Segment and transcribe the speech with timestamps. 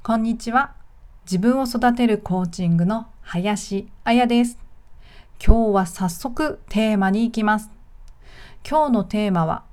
[0.00, 0.74] こんにちは。
[1.26, 4.58] 自分を育てるコーチングの林彩です。
[5.44, 7.68] 今日は早速テーマに行きます。
[8.66, 9.64] 今日のテーマは、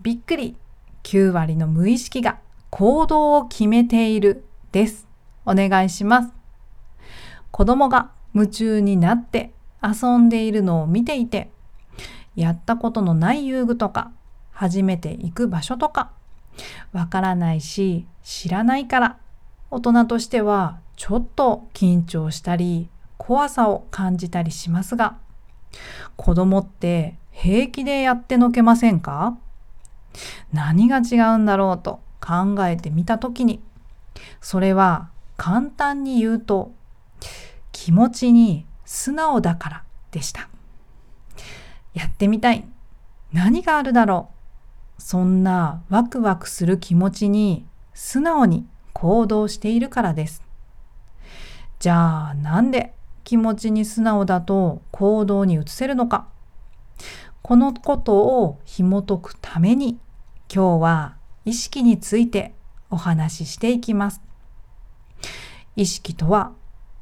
[0.00, 0.56] びっくり
[1.02, 2.38] 9割の無意識が
[2.68, 5.08] 行動を決めているです。
[5.44, 6.32] お願いします。
[7.50, 9.52] 子供が夢中になって
[9.82, 11.50] 遊んでいるのを見ていて、
[12.36, 14.12] やったことのない遊具とか、
[14.52, 16.12] 初めて行く場所とか、
[16.92, 19.18] わからないし知らないから
[19.70, 25.16] 大人としてはちょっと緊張したり怖さを感じたりしますが
[26.16, 29.38] 子供って平気でやってのけませんか？
[30.52, 33.60] 何が違うんだろうと考えてみた時に
[34.40, 36.72] それは簡単に言うと
[37.72, 40.48] 気持ちに素直だからでした。
[41.94, 42.66] やってみたい。
[43.32, 44.28] 何があるだろ
[44.98, 45.02] う。
[45.02, 50.42] そんなワクワクする気持ちに素直に行動しているからです。
[51.78, 56.28] じゃあなんで気持ちに素直だと行動に移せるのか
[57.42, 59.98] このことを紐解くために
[60.52, 62.54] 今日は意識について
[62.90, 64.20] お話ししていきます。
[65.76, 66.52] 意識とは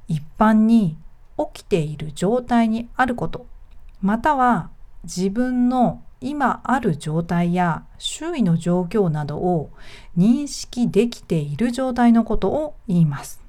[0.07, 0.97] 一般に
[1.37, 3.47] 起きている状態にあること
[4.01, 4.71] または
[5.05, 9.71] 自分の今ある状態や周囲の状況などを
[10.17, 13.41] 認識できている状態のことを言います。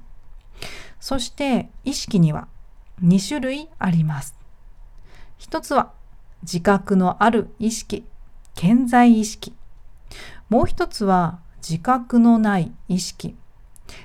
[1.00, 2.46] そして意識には
[3.02, 4.36] 2種類あります。
[5.38, 5.92] 一つは
[6.42, 8.04] 自覚のある意識、
[8.54, 9.54] 健在意識。
[10.48, 13.36] もう一つは自覚のない意識、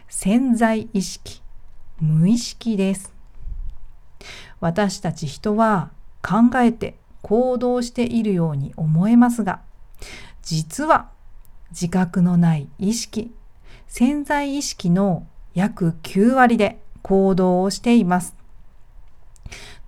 [0.08, 1.42] 潜在意識、
[2.00, 3.14] 無意識です。
[4.60, 9.62] 私たち人は考えて行動しているように思えますが、
[10.44, 11.10] 実は
[11.72, 13.34] 自覚のない意識、
[13.88, 18.36] 潜在意識の約9割で行動をしています。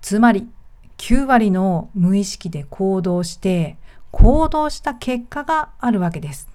[0.00, 0.48] つまり
[0.96, 3.76] 9割の無意識で行動して
[4.10, 6.48] 行動した結果があるわけです。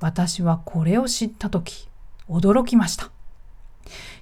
[0.00, 1.88] 私はこれを知った時
[2.28, 3.10] 驚きました。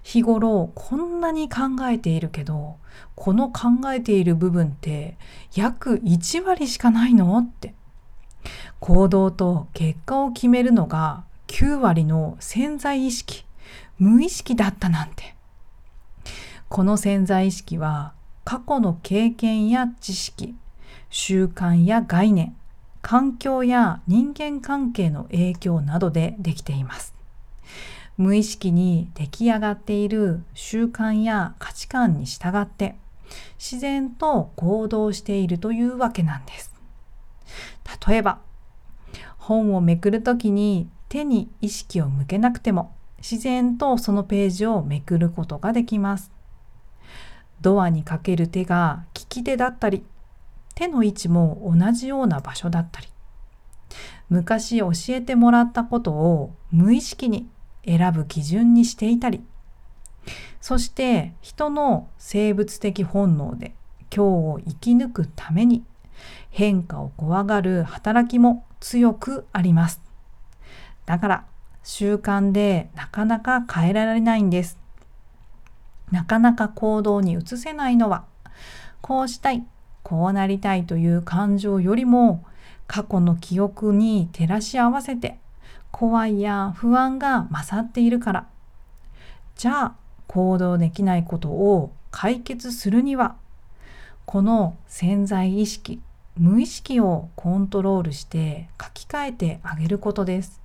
[0.02, 2.76] 日頃こんなに考えているけど
[3.14, 5.16] この考えている部分って
[5.54, 7.74] 約1割しかないのって。
[8.78, 13.44] 行動と結果を決めるのが9割の潜在意識
[13.98, 15.34] 無意識だったなんて。
[16.68, 20.54] この潜在意識は過去の経験や知識
[21.10, 22.56] 習慣や概念
[23.02, 27.14] 環境や人間関係の影響などでできています。
[28.20, 32.96] 無意識に出来上がっている習慣や価値観に従って
[33.58, 36.74] 自然と行動しているというわけなんです。
[38.06, 38.40] 例えば
[39.38, 46.30] 本をめくるときに手に意識を向けなくても自然とそのページをめくることができます。
[47.62, 50.04] ドアにかける手が利き手だったり
[50.74, 53.08] 手の位置も同じような場所だったり
[54.28, 57.48] 昔教えてもらったことを無意識に
[57.84, 59.42] 選ぶ基準にしていたり。
[60.60, 63.74] そして人の生物的本能で
[64.14, 65.84] 今日を生き抜くために
[66.50, 70.02] 変化を怖がる働きも強くあります。
[71.06, 71.44] だから
[71.82, 74.78] 習慣でなかなか変えられないんです。
[76.10, 78.24] なかなか行動に移せないのは
[79.00, 79.64] こうしたい
[80.02, 82.44] こうなりたいという感情よりも
[82.86, 85.38] 過去の記憶に照らし合わせて
[85.90, 88.46] 怖いや不安が勝っているから。
[89.56, 89.94] じゃあ
[90.26, 93.36] 行動できないことを解決するには
[94.24, 96.00] この潜在意識
[96.38, 100.60] 無意識をコントロールして書き換えてあげることです。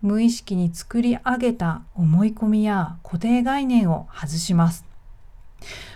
[0.00, 4.84] 無意識に作り上げた思い込みや固定概念を外します。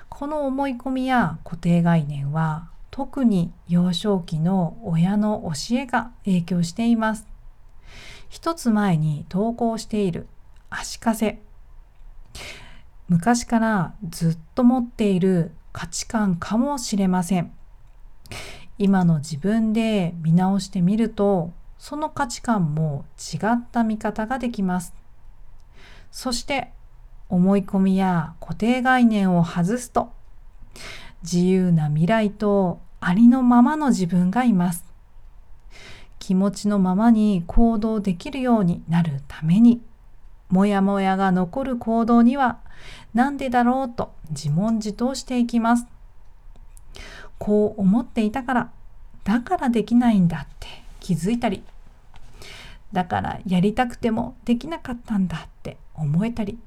[0.08, 7.26] この思い込みや固定概念は特に幼少期の親の教えが影響しています。
[8.28, 10.26] 一つ前に投稿している
[10.70, 11.40] 足かせ。
[13.08, 17.52] 昔からずっと持っている価値観かもしれません。
[18.76, 24.94] 今の自分で見直してみるとその価値観も違った見方ができます。
[26.10, 26.72] そして
[27.28, 30.12] 思い込みや固定概念を外すと
[31.22, 34.87] 自由な未来とありのままの自分がいます。
[36.28, 39.80] 気持ちのままに行動できるようになるために
[40.50, 42.58] もやもやが残る行動には
[43.14, 45.86] 何でだろうと自問自答していきます。
[47.38, 48.70] こう思っていたから
[49.24, 50.68] だからできないんだって
[51.00, 51.62] 気づいたり
[52.92, 56.58] だからやりたくてもできなかったんだって思えたり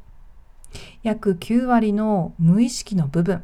[1.03, 3.43] 約9割の無意識の部分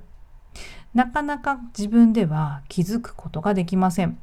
[0.96, 4.18] なかなか自分では気づくことができません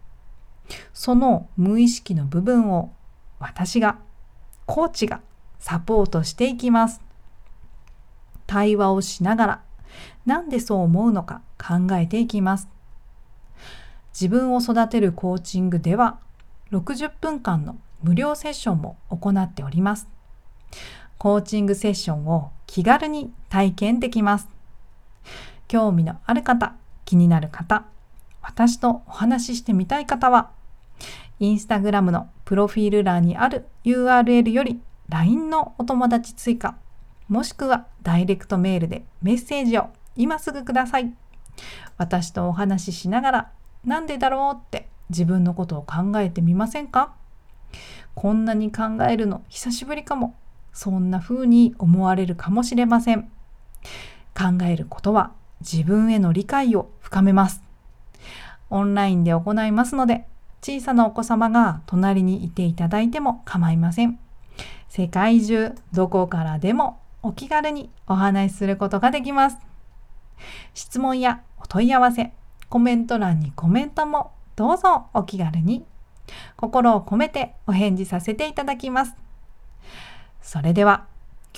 [0.93, 2.93] その無意識の部分を
[3.39, 3.99] 私が
[4.67, 5.21] コーチが
[5.59, 7.01] サポートしていきます
[8.47, 9.63] 対話をしながら
[10.27, 12.69] なんでそう思うのか考えていきます
[14.13, 16.21] 自分を育てるコーチングでは
[16.71, 20.09] 60分間の無料セッションも行っております。
[21.19, 24.49] コーチングセッションを気軽に体験できます。
[25.69, 26.75] 興味のある方、
[27.05, 27.87] 気になる方、
[28.47, 30.51] 私とお話ししてみたい方は、
[31.41, 36.77] インスタグラムのプロフィール欄にある URL より LINE のお友達追加、
[37.29, 41.13] もしくはダイレクトメールでメッセージを今すぐください。
[41.97, 43.51] 私とお話ししながら、
[43.85, 47.15] なんでだろうって自分のことを考えてみませんか？
[48.15, 50.37] こんなに考えるの久しぶりかも。
[50.73, 53.31] そんな風に思われるかもしれません。
[54.37, 57.64] 考えることは自分への理解を深めます。
[58.71, 60.27] オンラインで行いますので、
[60.63, 64.19] 小さなお子様が隣にいていただいても構いません。
[64.89, 69.59] 世界中どこからでもお気軽にお話しすることができます。
[70.75, 72.33] 質問やお問い合わせ、
[72.69, 75.85] コメント欄にコメントもどうぞお気軽に
[76.57, 79.15] 心を込めてお返事させていただきます。
[80.41, 81.07] それでは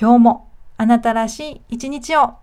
[0.00, 2.34] 今日もあなたらしい一日を